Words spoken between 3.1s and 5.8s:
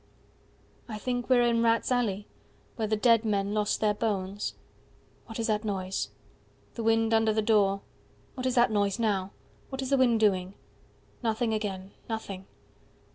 men lost their bones. "What is that